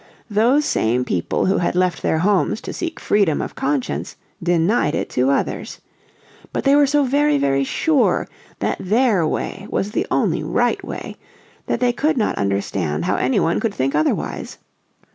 Those 0.31 0.65
same 0.65 1.05
people 1.05 1.45
who 1.45 1.59
had 1.59 1.75
left 1.75 2.01
their 2.01 2.17
homes 2.17 2.59
to 2.61 2.73
seek 2.73 2.99
freedom 2.99 3.39
of 3.39 3.53
conscience 3.53 4.15
denied 4.41 4.95
it 4.95 5.11
to 5.11 5.29
others. 5.29 5.79
But 6.51 6.63
they 6.63 6.75
were 6.75 6.87
so 6.87 7.03
very, 7.03 7.37
very 7.37 7.63
sure 7.63 8.27
that 8.57 8.77
their 8.79 9.27
way 9.27 9.67
was 9.69 9.91
the 9.91 10.07
only 10.09 10.41
right 10.41 10.83
way, 10.83 11.17
that 11.67 11.81
they 11.81 11.93
could 11.93 12.17
not 12.17 12.35
understand 12.35 13.05
how 13.05 13.17
any 13.17 13.39
one 13.39 13.59
could 13.59 13.75
think 13.75 13.93
otherwise. 13.93 14.57